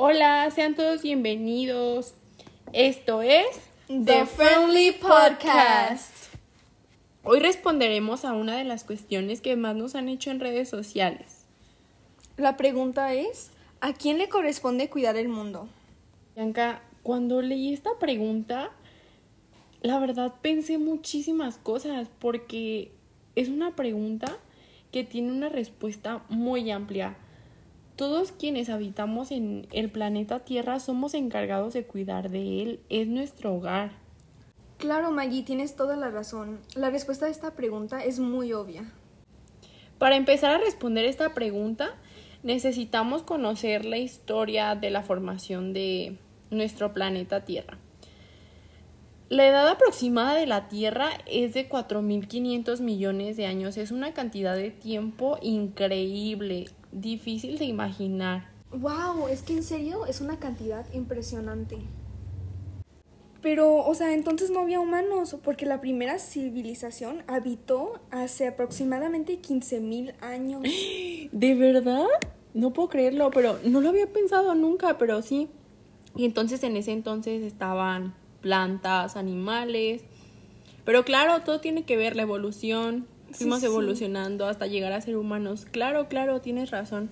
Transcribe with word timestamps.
Hola, 0.00 0.48
sean 0.52 0.76
todos 0.76 1.02
bienvenidos. 1.02 2.14
Esto 2.72 3.20
es 3.20 3.48
The 3.88 4.26
Friendly 4.26 4.92
Podcast. 4.92 6.14
Hoy 7.24 7.40
responderemos 7.40 8.24
a 8.24 8.32
una 8.34 8.56
de 8.56 8.62
las 8.62 8.84
cuestiones 8.84 9.40
que 9.40 9.56
más 9.56 9.74
nos 9.74 9.96
han 9.96 10.08
hecho 10.08 10.30
en 10.30 10.38
redes 10.38 10.68
sociales. 10.68 11.46
La 12.36 12.56
pregunta 12.56 13.12
es, 13.12 13.50
¿a 13.80 13.92
quién 13.92 14.18
le 14.18 14.28
corresponde 14.28 14.88
cuidar 14.88 15.16
el 15.16 15.28
mundo? 15.28 15.68
Bianca, 16.36 16.80
cuando 17.02 17.42
leí 17.42 17.74
esta 17.74 17.98
pregunta, 17.98 18.70
la 19.82 19.98
verdad 19.98 20.32
pensé 20.40 20.78
muchísimas 20.78 21.58
cosas 21.58 22.06
porque 22.20 22.92
es 23.34 23.48
una 23.48 23.74
pregunta 23.74 24.38
que 24.92 25.02
tiene 25.02 25.32
una 25.32 25.48
respuesta 25.48 26.22
muy 26.28 26.70
amplia. 26.70 27.16
Todos 27.98 28.30
quienes 28.30 28.68
habitamos 28.68 29.32
en 29.32 29.66
el 29.72 29.90
planeta 29.90 30.38
Tierra 30.38 30.78
somos 30.78 31.14
encargados 31.14 31.74
de 31.74 31.82
cuidar 31.82 32.30
de 32.30 32.62
él, 32.62 32.80
es 32.90 33.08
nuestro 33.08 33.52
hogar. 33.52 33.90
Claro, 34.76 35.10
Maggie, 35.10 35.42
tienes 35.42 35.74
toda 35.74 35.96
la 35.96 36.08
razón. 36.08 36.60
La 36.76 36.90
respuesta 36.90 37.26
a 37.26 37.28
esta 37.28 37.56
pregunta 37.56 38.04
es 38.04 38.20
muy 38.20 38.52
obvia. 38.52 38.92
Para 39.98 40.14
empezar 40.14 40.52
a 40.52 40.58
responder 40.58 41.06
esta 41.06 41.34
pregunta, 41.34 41.96
necesitamos 42.44 43.24
conocer 43.24 43.84
la 43.84 43.98
historia 43.98 44.76
de 44.76 44.90
la 44.90 45.02
formación 45.02 45.72
de 45.72 46.18
nuestro 46.52 46.94
planeta 46.94 47.44
Tierra. 47.44 47.78
La 49.28 49.44
edad 49.44 49.66
aproximada 49.66 50.34
de 50.34 50.46
la 50.46 50.68
Tierra 50.68 51.10
es 51.26 51.52
de 51.52 51.68
4.500 51.68 52.80
millones 52.80 53.36
de 53.36 53.46
años. 53.46 53.76
Es 53.76 53.90
una 53.90 54.14
cantidad 54.14 54.54
de 54.54 54.70
tiempo 54.70 55.36
increíble, 55.42 56.66
difícil 56.92 57.58
de 57.58 57.64
imaginar. 57.64 58.50
¡Wow! 58.70 59.28
Es 59.28 59.42
que 59.42 59.54
en 59.54 59.62
serio 59.62 60.06
es 60.06 60.20
una 60.20 60.38
cantidad 60.38 60.86
impresionante. 60.92 61.78
Pero, 63.40 63.76
o 63.76 63.94
sea, 63.94 64.14
entonces 64.14 64.50
no 64.50 64.60
había 64.60 64.80
humanos, 64.80 65.36
porque 65.44 65.64
la 65.64 65.80
primera 65.80 66.18
civilización 66.18 67.22
habitó 67.28 68.00
hace 68.10 68.48
aproximadamente 68.48 69.40
15.000 69.40 70.14
años. 70.20 70.62
¿De 71.32 71.54
verdad? 71.54 72.06
No 72.52 72.72
puedo 72.72 72.88
creerlo, 72.88 73.30
pero 73.30 73.58
no 73.64 73.80
lo 73.80 73.90
había 73.90 74.12
pensado 74.12 74.54
nunca, 74.54 74.98
pero 74.98 75.22
sí. 75.22 75.48
Y 76.16 76.24
entonces 76.24 76.62
en 76.64 76.76
ese 76.76 76.92
entonces 76.92 77.42
estaban 77.42 78.14
plantas, 78.40 79.16
animales. 79.16 80.02
Pero 80.84 81.04
claro, 81.04 81.40
todo 81.44 81.60
tiene 81.60 81.84
que 81.84 81.96
ver 81.96 82.16
la 82.16 82.22
evolución. 82.22 83.06
Fuimos 83.32 83.62
evolucionando 83.62 84.46
hasta 84.46 84.66
llegar 84.66 84.92
a 84.92 85.00
ser 85.00 85.16
humanos. 85.16 85.66
Claro, 85.70 86.08
claro, 86.08 86.40
tienes 86.40 86.70
razón. 86.70 87.10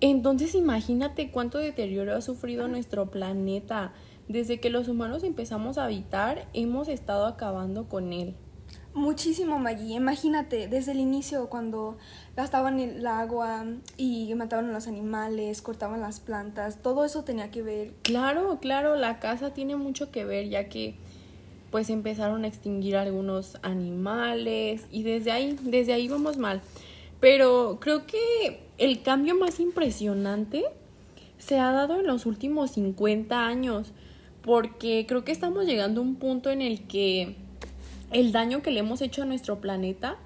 Entonces 0.00 0.54
imagínate 0.54 1.30
cuánto 1.30 1.58
deterioro 1.58 2.14
ha 2.14 2.20
sufrido 2.20 2.68
nuestro 2.68 3.10
planeta. 3.10 3.92
Desde 4.28 4.60
que 4.60 4.70
los 4.70 4.88
humanos 4.88 5.22
empezamos 5.22 5.78
a 5.78 5.84
habitar, 5.84 6.48
hemos 6.52 6.88
estado 6.88 7.26
acabando 7.26 7.88
con 7.88 8.12
él. 8.12 8.34
Muchísimo, 8.92 9.58
Maggie. 9.58 9.94
Imagínate, 9.94 10.68
desde 10.68 10.92
el 10.92 11.00
inicio, 11.00 11.50
cuando 11.50 11.98
gastaban 12.34 12.80
el 12.80 13.06
agua 13.06 13.66
y 13.98 14.34
mataban 14.34 14.70
a 14.70 14.72
los 14.72 14.88
animales, 14.88 15.60
cortaban 15.60 16.00
las 16.00 16.20
plantas, 16.20 16.80
todo 16.82 17.04
eso 17.04 17.22
tenía 17.22 17.50
que 17.50 17.60
ver. 17.60 17.92
Claro, 18.02 18.58
claro, 18.58 18.96
la 18.96 19.20
casa 19.20 19.52
tiene 19.52 19.76
mucho 19.76 20.10
que 20.10 20.24
ver, 20.24 20.48
ya 20.48 20.70
que 20.70 20.98
pues 21.76 21.90
empezaron 21.90 22.44
a 22.44 22.48
extinguir 22.48 22.96
algunos 22.96 23.58
animales 23.60 24.86
y 24.90 25.02
desde 25.02 25.30
ahí, 25.30 25.58
desde 25.60 25.92
ahí 25.92 26.08
vamos 26.08 26.38
mal. 26.38 26.62
Pero 27.20 27.76
creo 27.82 28.06
que 28.06 28.62
el 28.78 29.02
cambio 29.02 29.34
más 29.36 29.60
impresionante 29.60 30.64
se 31.36 31.58
ha 31.58 31.72
dado 31.72 32.00
en 32.00 32.06
los 32.06 32.24
últimos 32.24 32.70
50 32.70 33.46
años, 33.46 33.92
porque 34.40 35.04
creo 35.06 35.22
que 35.22 35.32
estamos 35.32 35.66
llegando 35.66 36.00
a 36.00 36.04
un 36.04 36.14
punto 36.14 36.48
en 36.48 36.62
el 36.62 36.86
que 36.86 37.36
el 38.10 38.32
daño 38.32 38.62
que 38.62 38.70
le 38.70 38.80
hemos 38.80 39.02
hecho 39.02 39.24
a 39.24 39.26
nuestro 39.26 39.60
planeta 39.60 40.16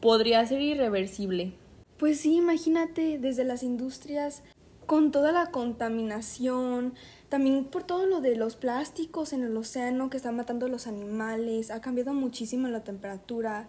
podría 0.00 0.44
ser 0.44 0.60
irreversible. 0.60 1.54
Pues 1.96 2.20
sí, 2.20 2.36
imagínate 2.36 3.18
desde 3.18 3.44
las 3.44 3.62
industrias 3.62 4.42
con 4.88 5.12
toda 5.12 5.32
la 5.32 5.50
contaminación, 5.50 6.94
también 7.28 7.66
por 7.66 7.84
todo 7.84 8.06
lo 8.06 8.22
de 8.22 8.36
los 8.36 8.56
plásticos 8.56 9.34
en 9.34 9.42
el 9.42 9.54
océano 9.54 10.08
que 10.08 10.16
están 10.16 10.34
matando 10.34 10.64
a 10.64 10.70
los 10.70 10.86
animales, 10.86 11.70
ha 11.70 11.82
cambiado 11.82 12.14
muchísimo 12.14 12.68
la 12.68 12.82
temperatura. 12.84 13.68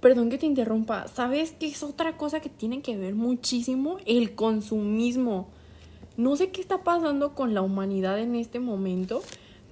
Perdón 0.00 0.30
que 0.30 0.38
te 0.38 0.46
interrumpa, 0.46 1.06
¿sabes 1.08 1.52
qué 1.52 1.66
es 1.66 1.82
otra 1.82 2.16
cosa 2.16 2.40
que 2.40 2.48
tiene 2.48 2.80
que 2.80 2.96
ver 2.96 3.14
muchísimo? 3.14 3.98
El 4.06 4.34
consumismo. 4.34 5.48
No 6.16 6.34
sé 6.34 6.48
qué 6.48 6.62
está 6.62 6.82
pasando 6.82 7.34
con 7.34 7.52
la 7.52 7.60
humanidad 7.60 8.18
en 8.18 8.34
este 8.34 8.58
momento, 8.58 9.22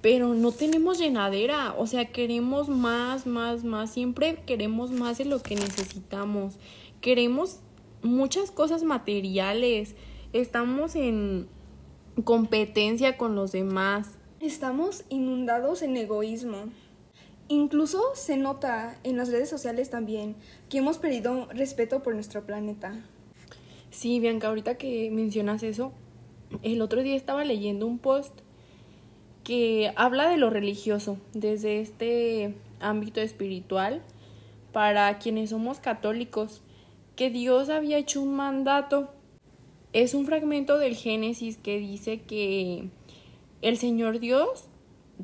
pero 0.01 0.35
no 0.35 0.51
tenemos 0.51 0.99
llenadera, 0.99 1.73
o 1.75 1.87
sea, 1.87 2.11
queremos 2.11 2.69
más, 2.69 3.25
más, 3.25 3.63
más, 3.63 3.91
siempre 3.91 4.43
queremos 4.45 4.91
más 4.91 5.17
de 5.17 5.25
lo 5.25 5.41
que 5.41 5.55
necesitamos, 5.55 6.59
queremos 7.01 7.61
muchas 8.03 8.51
cosas 8.51 8.83
materiales, 8.83 9.95
estamos 10.33 10.95
en 10.95 11.47
competencia 12.23 13.17
con 13.17 13.35
los 13.35 13.51
demás. 13.51 14.17
Estamos 14.39 15.03
inundados 15.09 15.81
en 15.81 15.97
egoísmo. 15.97 16.65
Incluso 17.47 18.01
se 18.15 18.37
nota 18.37 18.97
en 19.03 19.17
las 19.17 19.29
redes 19.29 19.49
sociales 19.49 19.89
también 19.89 20.35
que 20.69 20.77
hemos 20.77 20.97
perdido 20.97 21.47
respeto 21.51 22.01
por 22.01 22.13
nuestro 22.13 22.45
planeta. 22.45 22.93
Sí, 23.89 24.19
Bianca, 24.19 24.47
ahorita 24.47 24.75
que 24.75 25.11
mencionas 25.11 25.63
eso, 25.63 25.91
el 26.63 26.81
otro 26.81 27.03
día 27.03 27.15
estaba 27.15 27.43
leyendo 27.43 27.85
un 27.87 27.99
post 27.99 28.33
que 29.43 29.91
habla 29.95 30.29
de 30.29 30.37
lo 30.37 30.49
religioso 30.49 31.17
desde 31.33 31.81
este 31.81 32.55
ámbito 32.79 33.19
espiritual 33.21 34.01
para 34.71 35.19
quienes 35.19 35.49
somos 35.49 35.79
católicos, 35.79 36.61
que 37.15 37.29
Dios 37.29 37.69
había 37.69 37.97
hecho 37.97 38.21
un 38.21 38.35
mandato. 38.35 39.13
Es 39.93 40.13
un 40.13 40.25
fragmento 40.25 40.77
del 40.77 40.95
Génesis 40.95 41.57
que 41.57 41.79
dice 41.79 42.21
que 42.21 42.89
el 43.61 43.77
Señor 43.77 44.19
Dios 44.19 44.65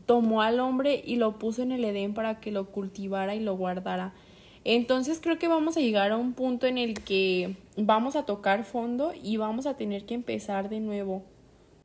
tomó 0.05 0.41
al 0.41 0.59
hombre 0.59 1.01
y 1.05 1.15
lo 1.15 1.39
puso 1.39 1.61
en 1.61 1.71
el 1.71 1.85
Edén 1.85 2.13
para 2.13 2.39
que 2.39 2.51
lo 2.51 2.67
cultivara 2.67 3.35
y 3.35 3.39
lo 3.39 3.55
guardara. 3.55 4.13
Entonces 4.63 5.19
creo 5.21 5.39
que 5.39 5.47
vamos 5.47 5.77
a 5.77 5.79
llegar 5.79 6.11
a 6.11 6.17
un 6.17 6.33
punto 6.33 6.67
en 6.67 6.77
el 6.77 7.01
que 7.01 7.55
vamos 7.77 8.17
a 8.17 8.23
tocar 8.23 8.65
fondo 8.65 9.13
y 9.23 9.37
vamos 9.37 9.65
a 9.65 9.77
tener 9.77 10.05
que 10.05 10.13
empezar 10.13 10.69
de 10.69 10.81
nuevo. 10.81 11.23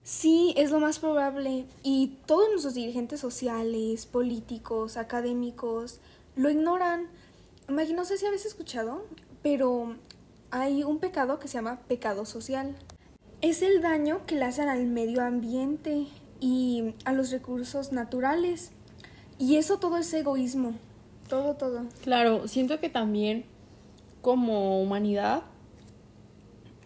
Sí, 0.02 0.52
es 0.56 0.72
lo 0.72 0.80
más 0.80 0.98
probable. 0.98 1.64
Y 1.84 2.16
todos 2.26 2.48
nuestros 2.50 2.74
dirigentes 2.74 3.20
sociales, 3.20 4.06
políticos, 4.06 4.96
académicos, 4.96 6.00
lo 6.34 6.50
ignoran. 6.50 7.06
Maggie, 7.68 7.94
no 7.94 8.04
sé 8.04 8.18
si 8.18 8.26
habéis 8.26 8.46
escuchado, 8.46 9.04
pero 9.42 9.94
hay 10.52 10.84
un 10.84 10.98
pecado 10.98 11.38
que 11.40 11.48
se 11.48 11.54
llama 11.54 11.80
pecado 11.88 12.26
social. 12.26 12.76
Es 13.40 13.62
el 13.62 13.80
daño 13.80 14.20
que 14.26 14.36
le 14.36 14.44
hacen 14.44 14.68
al 14.68 14.84
medio 14.84 15.22
ambiente 15.22 16.06
y 16.40 16.94
a 17.04 17.12
los 17.12 17.30
recursos 17.30 17.90
naturales. 17.90 18.70
Y 19.38 19.56
eso 19.56 19.78
todo 19.78 19.96
es 19.96 20.12
egoísmo. 20.12 20.74
Todo, 21.28 21.54
todo. 21.54 21.86
Claro, 22.04 22.46
siento 22.46 22.78
que 22.80 22.90
también 22.90 23.46
como 24.20 24.80
humanidad, 24.80 25.42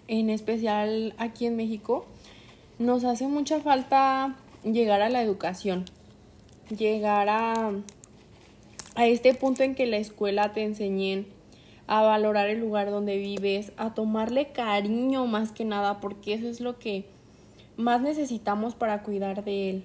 en 0.06 0.30
especial 0.30 1.14
aquí 1.18 1.46
en 1.46 1.56
México, 1.56 2.06
nos 2.78 3.02
hace 3.04 3.26
mucha 3.26 3.60
falta 3.60 4.36
llegar 4.62 5.02
a 5.02 5.08
la 5.08 5.22
educación, 5.22 5.86
llegar 6.70 7.28
a, 7.28 7.72
a 8.94 9.06
este 9.06 9.34
punto 9.34 9.64
en 9.64 9.74
que 9.74 9.86
la 9.86 9.96
escuela 9.96 10.52
te 10.52 10.62
enseñen 10.62 11.26
a 11.86 12.02
valorar 12.02 12.48
el 12.48 12.60
lugar 12.60 12.90
donde 12.90 13.16
vives, 13.18 13.72
a 13.76 13.94
tomarle 13.94 14.52
cariño 14.52 15.26
más 15.26 15.52
que 15.52 15.64
nada, 15.64 16.00
porque 16.00 16.34
eso 16.34 16.48
es 16.48 16.60
lo 16.60 16.78
que 16.78 17.06
más 17.76 18.00
necesitamos 18.00 18.74
para 18.74 19.02
cuidar 19.02 19.44
de 19.44 19.70
él. 19.70 19.84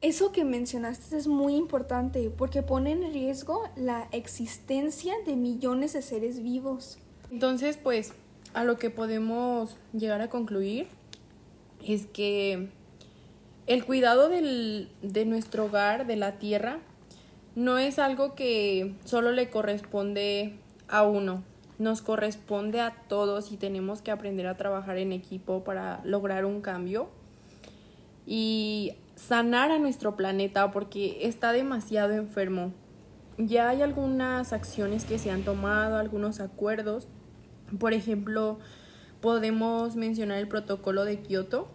Eso 0.00 0.30
que 0.30 0.44
mencionaste 0.44 1.16
es 1.16 1.26
muy 1.26 1.56
importante 1.56 2.30
porque 2.30 2.62
pone 2.62 2.92
en 2.92 3.12
riesgo 3.12 3.64
la 3.76 4.08
existencia 4.12 5.14
de 5.26 5.34
millones 5.34 5.92
de 5.92 6.02
seres 6.02 6.42
vivos. 6.42 6.98
Entonces, 7.32 7.76
pues, 7.76 8.12
a 8.54 8.64
lo 8.64 8.78
que 8.78 8.90
podemos 8.90 9.76
llegar 9.92 10.20
a 10.20 10.28
concluir 10.28 10.86
es 11.84 12.06
que 12.06 12.68
el 13.66 13.84
cuidado 13.84 14.28
del, 14.28 14.88
de 15.02 15.24
nuestro 15.24 15.66
hogar, 15.66 16.06
de 16.06 16.16
la 16.16 16.38
tierra, 16.38 16.78
no 17.56 17.78
es 17.78 17.98
algo 17.98 18.34
que 18.34 18.94
solo 19.04 19.32
le 19.32 19.50
corresponde 19.50 20.54
a 20.88 21.02
uno, 21.02 21.42
nos 21.78 22.02
corresponde 22.02 22.80
a 22.80 22.94
todos 23.08 23.52
y 23.52 23.56
tenemos 23.56 24.02
que 24.02 24.10
aprender 24.10 24.46
a 24.46 24.56
trabajar 24.56 24.98
en 24.98 25.12
equipo 25.12 25.62
para 25.62 26.00
lograr 26.04 26.44
un 26.44 26.60
cambio 26.60 27.08
y 28.26 28.94
sanar 29.14 29.70
a 29.70 29.78
nuestro 29.78 30.16
planeta 30.16 30.70
porque 30.70 31.18
está 31.22 31.52
demasiado 31.52 32.12
enfermo. 32.12 32.72
Ya 33.38 33.68
hay 33.68 33.82
algunas 33.82 34.52
acciones 34.52 35.04
que 35.04 35.18
se 35.18 35.30
han 35.30 35.44
tomado, 35.44 35.96
algunos 35.96 36.40
acuerdos. 36.40 37.06
Por 37.78 37.92
ejemplo, 37.92 38.58
podemos 39.20 39.94
mencionar 39.94 40.38
el 40.38 40.48
protocolo 40.48 41.04
de 41.04 41.20
Kioto, 41.20 41.68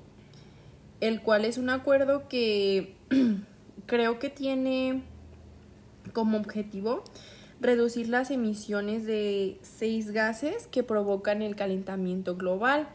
el 0.99 1.21
cual 1.21 1.45
es 1.45 1.57
un 1.57 1.69
acuerdo 1.69 2.27
que 2.27 2.95
creo 3.85 4.19
que 4.19 4.29
tiene 4.29 5.03
como 6.11 6.37
objetivo 6.37 7.03
reducir 7.63 8.09
las 8.09 8.31
emisiones 8.31 9.05
de 9.05 9.57
seis 9.61 10.11
gases 10.11 10.67
que 10.67 10.83
provocan 10.83 11.41
el 11.41 11.55
calentamiento 11.55 12.35
global. 12.35 12.87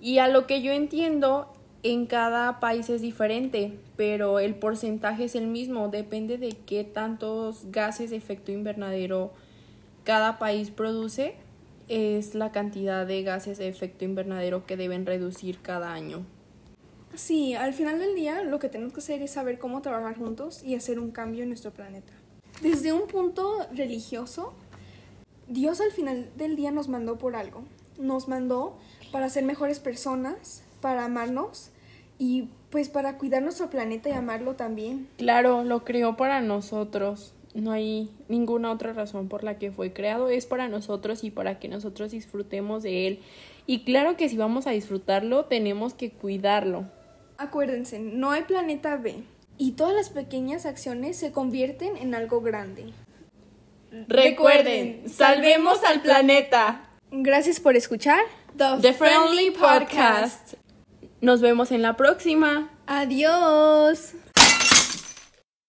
Y 0.00 0.18
a 0.18 0.28
lo 0.28 0.46
que 0.46 0.62
yo 0.62 0.72
entiendo, 0.72 1.52
en 1.82 2.06
cada 2.06 2.60
país 2.60 2.90
es 2.90 3.00
diferente, 3.00 3.78
pero 3.96 4.38
el 4.38 4.54
porcentaje 4.54 5.24
es 5.24 5.34
el 5.34 5.46
mismo, 5.46 5.88
depende 5.88 6.38
de 6.38 6.50
qué 6.50 6.84
tantos 6.84 7.70
gases 7.70 8.10
de 8.10 8.16
efecto 8.16 8.52
invernadero 8.52 9.32
cada 10.04 10.38
país 10.38 10.70
produce, 10.70 11.34
es 11.88 12.34
la 12.34 12.52
cantidad 12.52 13.06
de 13.06 13.22
gases 13.22 13.58
de 13.58 13.68
efecto 13.68 14.04
invernadero 14.04 14.66
que 14.66 14.76
deben 14.76 15.06
reducir 15.06 15.60
cada 15.60 15.92
año. 15.92 16.24
Sí, 17.14 17.54
al 17.54 17.74
final 17.74 17.98
del 17.98 18.14
día 18.14 18.42
lo 18.42 18.58
que 18.58 18.68
tenemos 18.68 18.92
que 18.92 19.00
hacer 19.00 19.20
es 19.22 19.32
saber 19.32 19.58
cómo 19.58 19.82
trabajar 19.82 20.16
juntos 20.16 20.62
y 20.62 20.76
hacer 20.76 21.00
un 21.00 21.10
cambio 21.10 21.42
en 21.42 21.48
nuestro 21.48 21.72
planeta. 21.72 22.12
Desde 22.60 22.92
un 22.92 23.06
punto 23.06 23.66
religioso, 23.74 24.52
Dios 25.48 25.80
al 25.80 25.90
final 25.92 26.30
del 26.36 26.56
día 26.56 26.70
nos 26.70 26.88
mandó 26.88 27.16
por 27.16 27.34
algo. 27.34 27.62
Nos 27.98 28.28
mandó 28.28 28.76
para 29.12 29.28
ser 29.30 29.44
mejores 29.44 29.80
personas, 29.80 30.62
para 30.80 31.04
amarnos 31.04 31.70
y 32.18 32.48
pues 32.70 32.88
para 32.88 33.18
cuidar 33.18 33.42
nuestro 33.42 33.70
planeta 33.70 34.10
y 34.10 34.12
amarlo 34.12 34.54
también. 34.54 35.08
Claro, 35.16 35.64
lo 35.64 35.84
creó 35.84 36.16
para 36.16 36.40
nosotros. 36.40 37.32
No 37.54 37.72
hay 37.72 38.10
ninguna 38.28 38.70
otra 38.70 38.92
razón 38.92 39.28
por 39.28 39.42
la 39.42 39.58
que 39.58 39.72
fue 39.72 39.92
creado. 39.92 40.28
Es 40.28 40.46
para 40.46 40.68
nosotros 40.68 41.24
y 41.24 41.30
para 41.30 41.58
que 41.58 41.68
nosotros 41.68 42.12
disfrutemos 42.12 42.82
de 42.82 43.06
él. 43.08 43.20
Y 43.66 43.84
claro 43.84 44.16
que 44.16 44.28
si 44.28 44.36
vamos 44.36 44.66
a 44.66 44.70
disfrutarlo, 44.70 45.46
tenemos 45.46 45.94
que 45.94 46.10
cuidarlo. 46.10 46.84
Acuérdense, 47.38 47.98
no 47.98 48.30
hay 48.30 48.42
planeta 48.42 48.96
B. 48.98 49.24
Y 49.60 49.72
todas 49.72 49.94
las 49.94 50.08
pequeñas 50.08 50.64
acciones 50.64 51.18
se 51.18 51.32
convierten 51.32 51.98
en 51.98 52.14
algo 52.14 52.40
grande. 52.40 52.94
Recuerden, 54.08 55.06
salvemos 55.06 55.84
al 55.84 56.00
planeta. 56.00 56.88
Gracias 57.10 57.60
por 57.60 57.76
escuchar 57.76 58.20
The 58.56 58.94
Friendly 58.94 59.50
Podcast. 59.50 60.54
Nos 61.20 61.42
vemos 61.42 61.72
en 61.72 61.82
la 61.82 61.94
próxima. 61.94 62.70
Adiós. 62.86 64.14